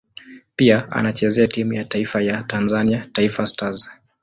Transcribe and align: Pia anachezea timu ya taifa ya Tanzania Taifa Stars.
Pia 0.55 0.91
anachezea 0.91 1.47
timu 1.47 1.73
ya 1.73 1.85
taifa 1.85 2.21
ya 2.21 2.43
Tanzania 2.43 3.09
Taifa 3.13 3.45
Stars. 3.45 3.89